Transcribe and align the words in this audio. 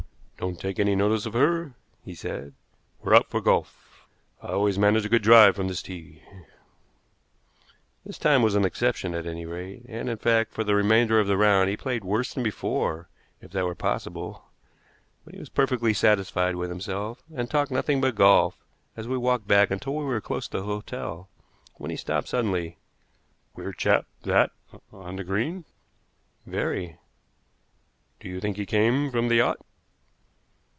"Don't 0.41 0.59
take 0.59 0.79
any 0.79 0.95
notice 0.95 1.27
of 1.27 1.33
her," 1.33 1.73
he 2.03 2.15
said. 2.15 2.53
"We're 3.03 3.13
out 3.13 3.29
for 3.29 3.41
golf. 3.41 4.07
I 4.41 4.47
always 4.47 4.79
manage 4.79 5.05
a 5.05 5.09
good 5.09 5.21
drive 5.21 5.55
from 5.55 5.67
this 5.67 5.83
tee." 5.83 6.23
This 8.07 8.17
time 8.17 8.41
was 8.41 8.55
an 8.55 8.65
exception, 8.65 9.13
at 9.13 9.27
any 9.27 9.45
rate, 9.45 9.83
and, 9.87 10.09
in 10.09 10.17
fact, 10.17 10.51
for 10.51 10.63
the 10.63 10.73
remainder 10.73 11.19
of 11.19 11.27
the 11.27 11.37
round 11.37 11.69
he 11.69 11.77
played 11.77 12.03
worse 12.03 12.33
than 12.33 12.41
before, 12.41 13.07
if 13.39 13.51
that 13.51 13.65
were 13.65 13.75
possible. 13.75 14.45
But 15.25 15.35
he 15.35 15.39
was 15.39 15.49
perfectly 15.49 15.93
satisfied 15.93 16.55
with 16.55 16.71
himself, 16.71 17.21
and 17.35 17.47
talked 17.47 17.69
nothing 17.69 18.01
but 18.01 18.15
golf 18.15 18.65
as 18.97 19.07
we 19.07 19.19
walked 19.19 19.47
back, 19.47 19.69
until 19.69 19.93
we 19.95 20.05
were 20.05 20.21
close 20.21 20.47
to 20.47 20.57
the 20.57 20.63
hotel, 20.65 21.29
when 21.75 21.91
he 21.91 21.97
stopped 21.97 22.29
suddenly. 22.29 22.79
"Queer 23.53 23.73
chap, 23.73 24.07
that, 24.23 24.49
on 24.91 25.17
the 25.17 25.23
green." 25.23 25.65
"Very." 26.47 26.97
"Do 28.19 28.27
you 28.27 28.39
think 28.39 28.57
he 28.57 28.65
came 28.65 29.11
from 29.11 29.27
the 29.27 29.35
yacht?" 29.35 29.63